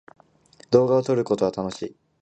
[0.71, 1.95] 動画を撮ることは楽しい。